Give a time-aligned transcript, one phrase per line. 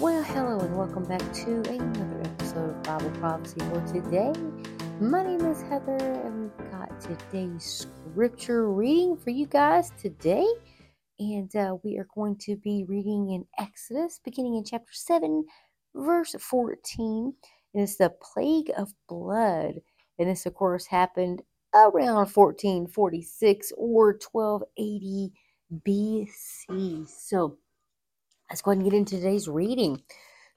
[0.00, 4.32] Well, hello and welcome back to another episode of Bible Prophecy for today.
[4.98, 10.46] My name is Heather, and we've got today's scripture reading for you guys today.
[11.18, 15.44] And uh, we are going to be reading in Exodus, beginning in chapter 7,
[15.94, 17.34] verse 14.
[17.74, 19.82] And it's the plague of blood.
[20.18, 21.42] And this, of course, happened
[21.74, 25.30] around 1446 or 1280
[25.86, 27.06] BC.
[27.06, 27.58] So,
[28.50, 30.02] Let's go ahead and get into today's reading.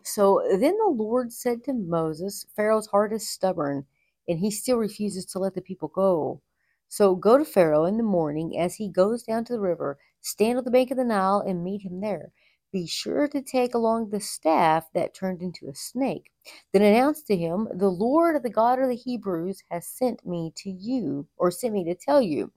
[0.04, 3.86] So then the Lord said to Moses, Pharaoh's heart is stubborn,
[4.28, 6.42] and he still refuses to let the people go.
[6.90, 10.58] So go to Pharaoh in the morning as he goes down to the river, stand
[10.58, 12.32] on the bank of the Nile, and meet him there.
[12.72, 16.32] Be sure to take along the staff that turned into a snake.
[16.74, 20.72] Then announce to him, The Lord, the God of the Hebrews, has sent me to
[20.72, 22.52] you, or sent me to tell you,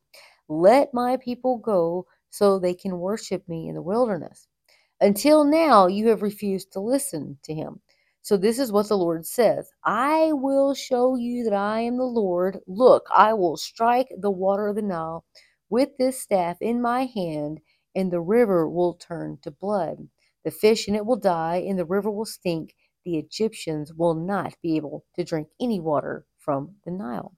[0.48, 4.48] Let my people go so they can worship me in the wilderness.
[5.00, 7.80] Until now, you have refused to listen to him.
[8.22, 12.04] So, this is what the Lord says I will show you that I am the
[12.04, 12.58] Lord.
[12.66, 15.24] Look, I will strike the water of the Nile
[15.68, 17.60] with this staff in my hand,
[17.94, 20.08] and the river will turn to blood.
[20.44, 22.74] The fish in it will die, and the river will stink.
[23.04, 27.36] The Egyptians will not be able to drink any water from the Nile.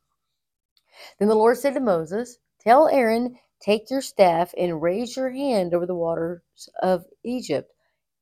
[1.19, 5.75] Then the Lord said to Moses, Tell Aaron Take your staff and raise your hand
[5.75, 6.41] over the waters
[6.83, 7.73] of Egypt,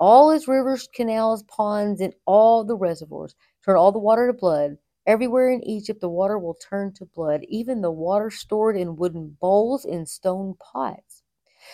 [0.01, 3.35] all its rivers, canals, ponds, and all the reservoirs.
[3.65, 4.79] Turn all the water to blood.
[5.07, 9.37] Everywhere in Egypt, the water will turn to blood, even the water stored in wooden
[9.41, 11.23] bowls and stone pots.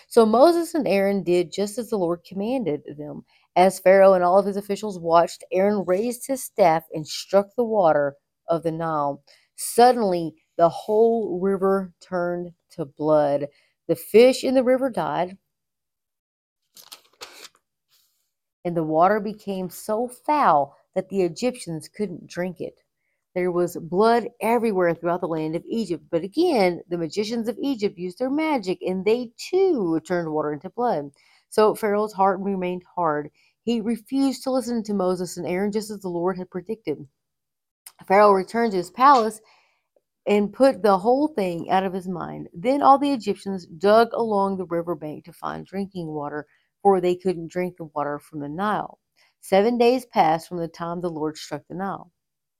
[0.09, 3.25] So Moses and Aaron did just as the Lord commanded them.
[3.57, 7.65] As Pharaoh and all of his officials watched, Aaron raised his staff and struck the
[7.65, 8.17] water
[8.49, 9.23] of the Nile.
[9.57, 13.49] Suddenly, the whole river turned to blood.
[13.89, 15.37] The fish in the river died,
[18.65, 22.81] and the water became so foul that the Egyptians couldn't drink it.
[23.35, 26.05] There was blood everywhere throughout the land of Egypt.
[26.11, 30.69] But again, the magicians of Egypt used their magic, and they too turned water into
[30.71, 31.11] blood.
[31.49, 33.31] So Pharaoh's heart remained hard.
[33.65, 36.99] He refused to listen to Moses and Aaron just as the Lord had predicted.
[38.07, 39.41] Pharaoh returned to his palace
[40.27, 42.49] and put the whole thing out of his mind.
[42.55, 46.47] Then all the Egyptians dug along the river bank to find drinking water,
[46.83, 48.99] for they couldn't drink the water from the Nile.
[49.41, 52.13] Seven days passed from the time the Lord struck the Nile.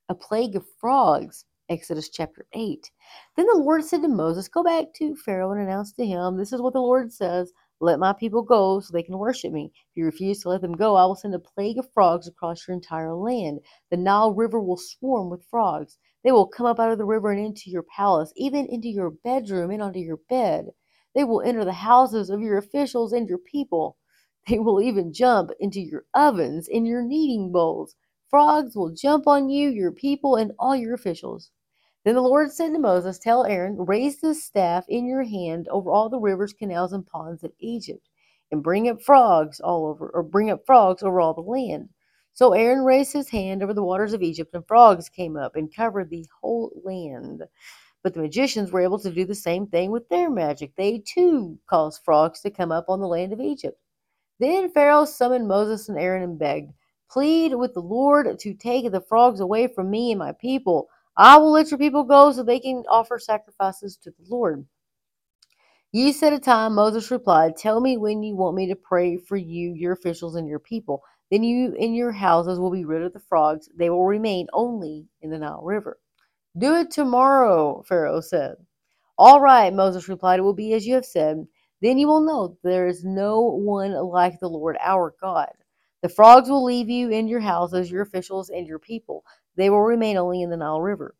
[0.09, 2.91] A plague of frogs, Exodus chapter 8.
[3.37, 6.53] Then the Lord said to Moses, Go back to Pharaoh and announce to him, This
[6.53, 7.53] is what the Lord says.
[7.81, 9.73] Let my people go so they can worship me.
[9.75, 12.67] If you refuse to let them go, I will send a plague of frogs across
[12.67, 13.61] your entire land.
[13.91, 15.99] The Nile River will swarm with frogs.
[16.25, 19.11] They will come up out of the river and into your palace, even into your
[19.11, 20.73] bedroom and onto your bed.
[21.15, 23.97] They will enter the houses of your officials and your people.
[24.49, 27.95] They will even jump into your ovens and your kneading bowls.
[28.29, 31.51] Frogs will jump on you, your people, and all your officials.
[32.05, 35.91] Then the Lord said to Moses, Tell Aaron, raise the staff in your hand over
[35.91, 38.09] all the rivers, canals, and ponds of Egypt,
[38.51, 41.91] and bring up frogs all over, or bring up frogs over all the land.
[42.35, 45.75] So Aaron raised his hand over the waters of Egypt, and frogs came up and
[45.75, 47.43] covered the whole land.
[48.03, 50.75] But the magicians were able to do the same thing with their magic.
[50.77, 53.79] They too caused frogs to come up on the land of Egypt.
[54.39, 56.73] Then Pharaoh summoned Moses and Aaron and begged,
[57.11, 60.89] Plead with the Lord to take the frogs away from me and my people.
[61.17, 64.65] I will let your people go so they can offer sacrifices to the Lord.
[65.93, 69.37] You set a time, Moses replied, Tell me when you want me to pray for
[69.37, 71.03] you, your officials, and your people.
[71.33, 73.67] Then you and your houses will be rid of the frogs.
[73.75, 75.99] They will remain only in the Nile River.
[76.59, 78.57] Do it tomorrow, Pharaoh said.
[79.17, 81.47] All right, Moses replied, it will be as you have said.
[81.81, 85.49] Then you will know there is no one like the Lord our God.
[86.03, 89.25] The frogs will leave you and your houses, your officials, and your people.
[89.57, 91.15] They will remain only in the Nile River.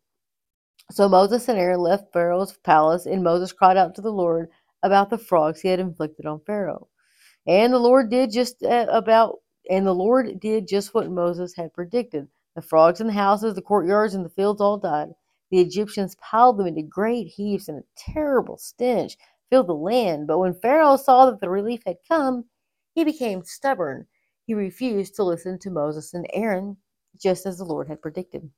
[0.91, 4.49] So Moses and Aaron left Pharaoh's palace, and Moses cried out to the Lord
[4.83, 6.87] about the frogs he had inflicted on Pharaoh.
[7.47, 9.39] And the Lord did just about
[9.69, 12.27] and the Lord did just what Moses had predicted.
[12.55, 15.09] The frogs in the houses, the courtyards, and the fields all died.
[15.49, 19.17] The Egyptians piled them into great heaps, and a terrible stench
[19.49, 20.27] filled the land.
[20.27, 22.45] But when Pharaoh saw that the relief had come,
[22.95, 24.07] he became stubborn.
[24.45, 26.77] He refused to listen to Moses and Aaron,
[27.21, 28.49] just as the Lord had predicted.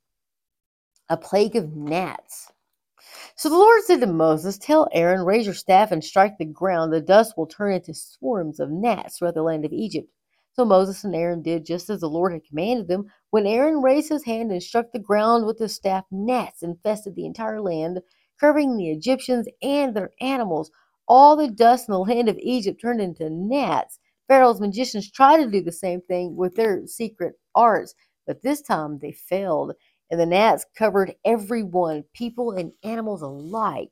[1.10, 2.51] A plague of gnats.
[3.36, 6.92] So the Lord said to Moses, Tell Aaron, raise your staff and strike the ground.
[6.92, 10.10] The dust will turn into swarms of gnats throughout the land of Egypt.
[10.56, 13.07] So Moses and Aaron did just as the Lord had commanded them.
[13.30, 17.25] When Aaron raised his hand and struck the ground with his staff, gnats infested the
[17.25, 18.00] entire land,
[18.40, 20.72] covering the Egyptians and their animals.
[21.10, 24.00] All the dust in the land of Egypt turned into gnats.
[24.30, 27.94] Pharaoh's magicians tried to do the same thing with their secret arts,
[28.25, 29.74] but this time they failed,
[30.10, 33.92] and the gnats covered everyone, people and animals alike.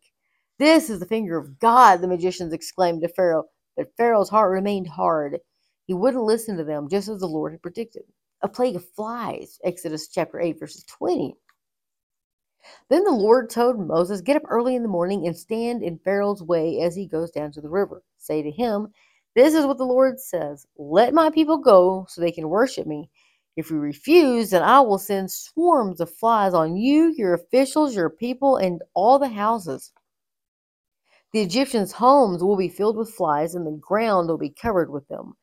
[0.60, 3.44] This is the finger of God, the magicians exclaimed to Pharaoh,
[3.76, 5.40] but Pharaoh's heart remained hard.
[5.86, 8.04] He wouldn't listen to them, just as the Lord had predicted.
[8.42, 11.36] A plague of flies, Exodus chapter 8, verses 20.
[12.90, 16.42] Then the Lord told Moses, Get up early in the morning and stand in Pharaoh's
[16.42, 18.04] way as he goes down to the river.
[18.18, 18.94] Say to him,
[19.36, 23.10] This is what the Lord says Let my people go so they can worship me.
[23.56, 28.10] If you refuse, then I will send swarms of flies on you, your officials, your
[28.10, 29.92] people, and all the houses.
[31.34, 35.08] The Egyptians' homes will be filled with flies, and the ground will be covered with
[35.08, 35.36] them.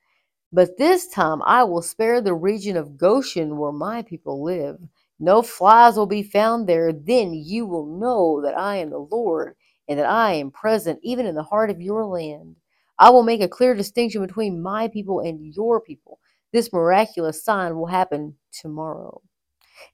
[0.52, 4.78] But this time I will spare the region of Goshen where my people live.
[5.20, 6.92] No flies will be found there.
[6.92, 9.54] Then you will know that I am the Lord
[9.88, 12.56] and that I am present even in the heart of your land.
[12.98, 16.18] I will make a clear distinction between my people and your people.
[16.52, 19.22] This miraculous sign will happen tomorrow.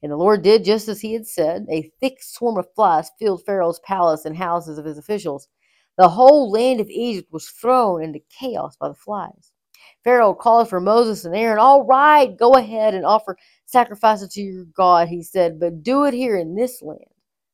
[0.01, 1.67] And the Lord did just as he had said.
[1.69, 5.47] A thick swarm of flies filled Pharaoh's palace and houses of his officials.
[5.97, 9.51] The whole land of Egypt was thrown into chaos by the flies.
[10.07, 11.59] Pharaoh called for Moses and Aaron.
[11.59, 16.13] All right, go ahead and offer sacrifices to your God, he said, but do it
[16.13, 17.11] here in this land.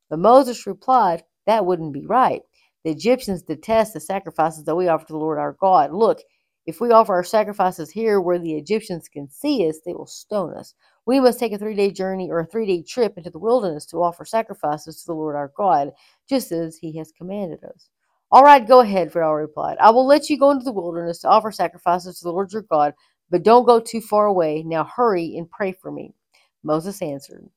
[0.07, 2.43] But Moses replied, That wouldn't be right.
[2.83, 5.93] The Egyptians detest the sacrifices that we offer to the Lord our God.
[5.93, 6.19] Look,
[6.67, 10.53] if we offer our sacrifices here where the Egyptians can see us, they will stone
[10.53, 10.75] us.
[11.07, 13.87] We must take a three day journey or a three day trip into the wilderness
[13.87, 15.89] to offer sacrifices to the Lord our God,
[16.29, 17.89] just as he has commanded us.
[18.33, 19.77] All right, go ahead, Pharaoh replied.
[19.79, 22.63] I will let you go into the wilderness to offer sacrifices to the Lord your
[22.63, 22.95] God,
[23.29, 24.63] but don't go too far away.
[24.63, 26.15] Now hurry and pray for me.
[26.63, 27.47] Moses answered,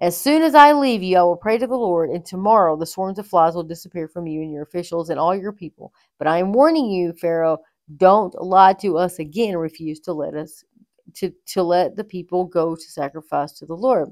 [0.00, 2.86] As soon as I leave you, I will pray to the Lord, and tomorrow the
[2.86, 5.92] swarms of flies will disappear from you and your officials and all your people.
[6.18, 7.58] But I am warning you, Pharaoh,
[7.96, 10.62] don't lie to us again and refuse to let us
[11.14, 14.10] to, to let the people go to sacrifice to the Lord.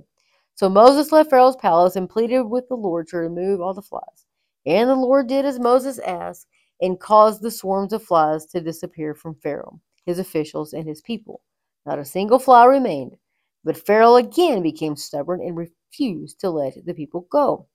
[0.57, 4.22] So Moses left Pharaoh's palace and pleaded with the Lord to remove all the flies.
[4.67, 6.47] And the Lord did as Moses asked
[6.81, 11.43] and caused the swarms of flies to disappear from Pharaoh, his officials, and his people.
[11.87, 13.17] Not a single fly remained.
[13.65, 17.67] But Pharaoh again became stubborn and refused to let the people go.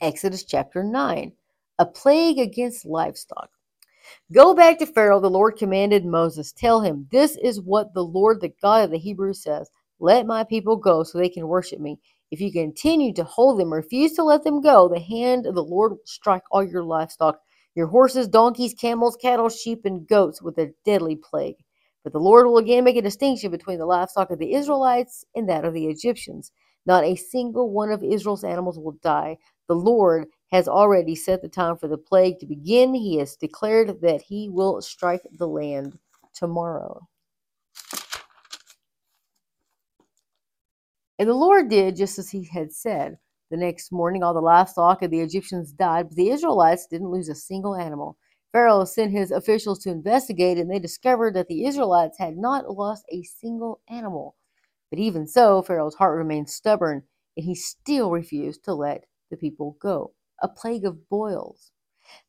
[0.00, 1.32] Exodus chapter 9
[1.78, 3.50] A plague against livestock.
[4.32, 6.52] Go back to Pharaoh, the Lord commanded Moses.
[6.52, 9.70] Tell him, This is what the Lord, the God of the Hebrews, says
[10.00, 11.98] Let my people go so they can worship me.
[12.30, 15.62] If you continue to hold them, refuse to let them go, the hand of the
[15.62, 17.40] Lord will strike all your livestock,
[17.76, 21.56] your horses, donkeys, camels, cattle, sheep, and goats with a deadly plague.
[22.02, 25.48] But the Lord will again make a distinction between the livestock of the Israelites and
[25.48, 26.52] that of the Egyptians.
[26.84, 29.38] Not a single one of Israel's animals will die.
[29.68, 32.94] The Lord has already set the time for the plague to begin.
[32.94, 35.98] He has declared that he will strike the land
[36.32, 37.06] tomorrow.
[41.18, 43.18] And the Lord did just as he had said.
[43.50, 47.28] The next morning, all the livestock of the Egyptians died, but the Israelites didn't lose
[47.28, 48.18] a single animal.
[48.52, 53.04] Pharaoh sent his officials to investigate, and they discovered that the Israelites had not lost
[53.10, 54.34] a single animal.
[54.90, 57.04] But even so, Pharaoh's heart remained stubborn,
[57.36, 60.12] and he still refused to let the people go.
[60.42, 61.70] A plague of boils.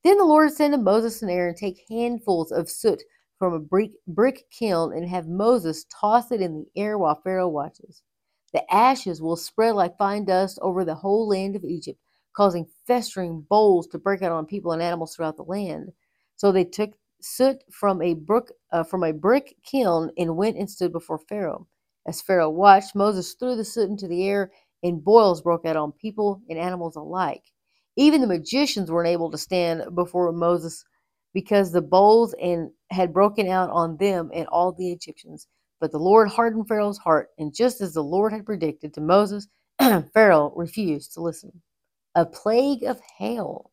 [0.03, 3.01] Then the Lord said Moses and Aaron, Take handfuls of soot
[3.38, 8.01] from a brick kiln and have Moses toss it in the air while Pharaoh watches.
[8.57, 11.99] The ashes will spread like fine dust over the whole land of Egypt,
[12.33, 15.91] causing festering boils to break out on people and animals throughout the land.
[16.37, 20.67] So they took soot from a brook uh, from a brick kiln and went and
[20.67, 21.67] stood before Pharaoh.
[22.07, 25.91] As Pharaoh watched, Moses threw the soot into the air, and boils broke out on
[25.91, 27.43] people and animals alike.
[27.95, 30.83] Even the magicians weren't able to stand before Moses
[31.31, 35.47] because the bowls and had broken out on them and all the Egyptians.
[35.79, 39.48] But the Lord hardened Pharaoh's heart, and just as the Lord had predicted to Moses,
[40.13, 41.62] Pharaoh refused to listen.
[42.15, 43.72] A plague of hail.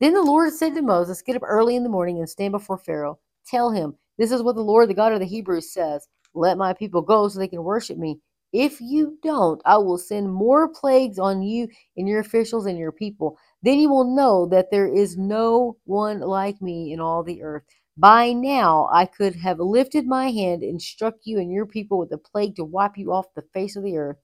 [0.00, 2.78] Then the Lord said to Moses, Get up early in the morning and stand before
[2.78, 3.18] Pharaoh.
[3.46, 6.72] Tell him, This is what the Lord, the God of the Hebrews, says Let my
[6.72, 8.18] people go so they can worship me.
[8.52, 12.92] If you don't, I will send more plagues on you and your officials and your
[12.92, 13.38] people.
[13.62, 17.64] Then you will know that there is no one like me in all the earth.
[17.96, 22.10] By now I could have lifted my hand and struck you and your people with
[22.12, 24.16] a plague to wipe you off the face of the earth.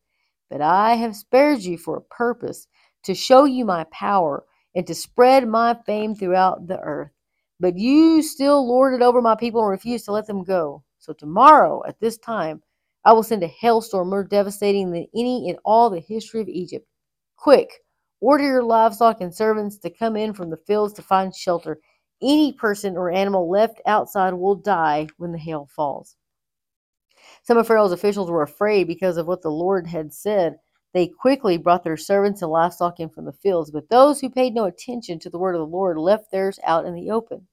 [0.49, 2.67] But I have spared you for a purpose,
[3.03, 4.45] to show you my power,
[4.75, 7.11] and to spread my fame throughout the earth.
[7.61, 10.83] But you still lord it over my people and refuse to let them go.
[10.99, 12.63] So tomorrow, at this time,
[13.05, 16.87] I will send a hailstorm more devastating than any in all the history of Egypt.
[17.37, 17.71] Quick,
[18.21, 21.81] order your livestock and servants to come in from the fields to find shelter
[22.23, 26.17] Any person or animal left outside will die when the hail falls.
[27.43, 30.59] Some of Pharaoh's officials were afraid because of what the Lord had said.
[30.95, 34.55] They quickly brought their servants and livestock in from the fields, but those who paid
[34.55, 37.47] no attention to the word of the Lord left theirs out in the open.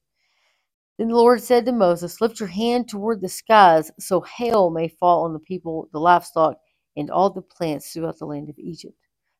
[0.98, 4.88] Then the Lord said to Moses, Lift your hand toward the skies, so hail may
[4.88, 6.58] fall on the people, the livestock,
[6.96, 8.96] and all the plants throughout the land of Egypt.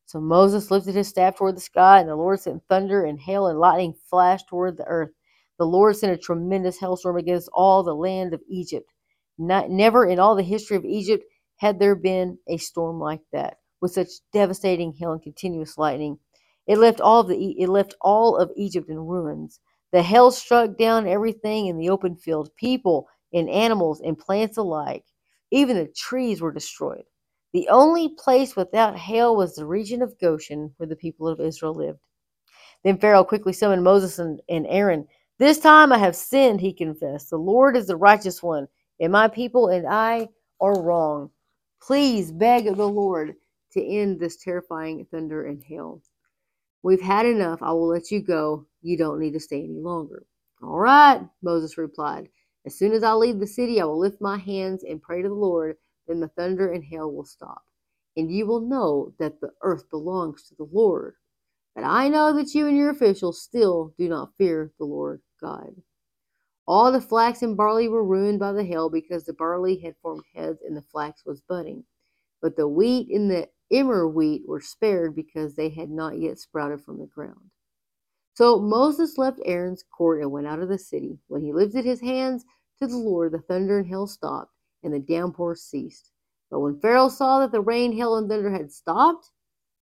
[0.06, 3.48] So Moses lifted his staff toward the sky, and the Lord sent thunder and hail
[3.48, 5.10] and lightning flashed toward the earth.
[5.58, 8.88] The Lord sent a tremendous hailstorm against all the land of Egypt.
[9.36, 11.24] Not, never in all the history of Egypt
[11.56, 16.20] had there been a storm like that, with such devastating hail and continuous lightning.
[16.68, 19.58] It left all of the it left all of Egypt in ruins.
[19.90, 25.04] The hail struck down everything in the open field, people and animals and plants alike.
[25.50, 27.04] Even the trees were destroyed.
[27.56, 31.72] The only place without hail was the region of Goshen, where the people of Israel
[31.72, 32.00] lived.
[32.84, 35.08] Then Pharaoh quickly summoned Moses and, and Aaron.
[35.38, 37.30] This time I have sinned, he confessed.
[37.30, 38.68] The Lord is the righteous one,
[39.00, 40.28] and my people and I
[40.60, 41.30] are wrong.
[41.80, 43.36] Please beg the Lord
[43.72, 46.02] to end this terrifying thunder and hail.
[46.82, 47.62] We've had enough.
[47.62, 48.66] I will let you go.
[48.82, 50.26] You don't need to stay any longer.
[50.62, 52.28] All right, Moses replied.
[52.66, 55.28] As soon as I leave the city, I will lift my hands and pray to
[55.28, 55.78] the Lord.
[56.06, 57.62] Then the thunder and hail will stop.
[58.16, 61.14] And you will know that the earth belongs to the Lord.
[61.74, 65.74] But I know that you and your officials still do not fear the Lord God.
[66.66, 70.24] All the flax and barley were ruined by the hail because the barley had formed
[70.34, 71.84] heads and the flax was budding.
[72.42, 76.82] But the wheat and the emmer wheat were spared because they had not yet sprouted
[76.82, 77.50] from the ground.
[78.34, 81.18] So Moses left Aaron's court and went out of the city.
[81.28, 82.44] When he lifted his hands
[82.78, 84.52] to the Lord, the thunder and hail stopped,
[84.86, 86.10] and the downpour ceased.
[86.50, 89.30] But when Pharaoh saw that the rain, hail, and thunder had stopped,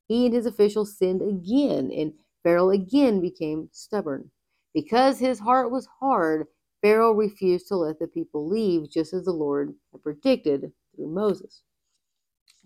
[0.08, 4.30] he and his officials sinned again, and Pharaoh again became stubborn.
[4.72, 6.46] Because his heart was hard,
[6.82, 11.62] Pharaoh refused to let the people leave, just as the Lord had predicted through Moses.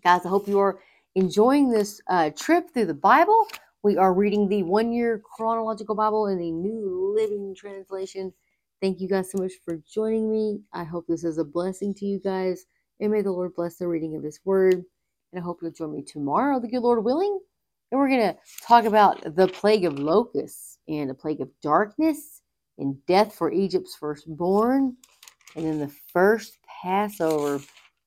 [0.02, 0.80] Guys, I hope you are
[1.14, 3.46] enjoying this uh, trip through the Bible.
[3.82, 8.32] We are reading the one year chronological Bible in the New Living Translation.
[8.80, 10.60] Thank you guys so much for joining me.
[10.72, 12.64] I hope this is a blessing to you guys.
[13.00, 14.74] And may the Lord bless the reading of His Word.
[14.74, 17.40] And I hope you'll join me tomorrow, the good Lord willing.
[17.90, 22.42] And we're going to talk about the plague of locusts and the plague of darkness
[22.78, 24.96] and death for Egypt's firstborn.
[25.56, 27.60] And then the first Passover.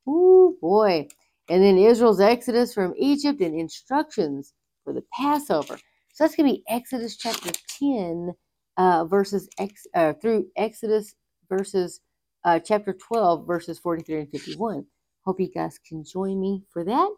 [0.07, 1.09] Ooh, boy.
[1.49, 4.53] And then Israel's exodus from Egypt and instructions
[4.85, 5.77] for the Passover.
[6.13, 8.33] So that's going to be Exodus chapter 10
[8.81, 11.15] uh, verses ex, uh, through Exodus
[11.49, 12.01] verses
[12.45, 14.85] uh, chapter 12 verses 43 and 51.
[15.25, 17.11] Hope you guys can join me for that.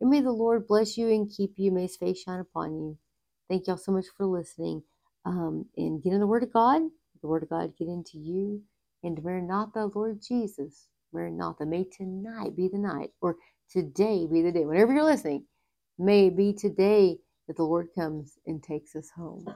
[0.00, 1.72] And may the Lord bless you and keep you.
[1.72, 2.98] May his face shine upon you.
[3.50, 4.82] Thank y'all so much for listening.
[5.26, 6.82] Um, and get in the Word of God.
[7.22, 8.62] The Word of God get into you.
[9.04, 10.88] And Maranatha, Lord Jesus.
[11.12, 11.66] Maranatha.
[11.66, 13.10] May tonight be the night.
[13.22, 13.36] Or
[13.70, 14.66] today be the day.
[14.66, 15.44] Whenever you're listening,
[15.98, 19.46] may it be today that the Lord comes and takes us home.